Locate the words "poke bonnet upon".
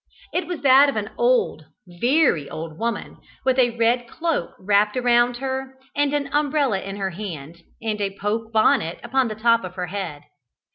8.17-9.27